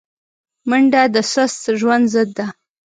[0.69, 2.47] منډه د سست ژوند ضد ده